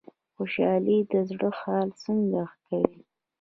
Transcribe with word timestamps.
خوشحالي 0.35 0.97
د 1.11 1.13
زړه 1.29 1.49
حال 1.59 1.87
څنګه 2.03 2.41
ښه 2.51 2.57
کوي؟ 2.65 3.01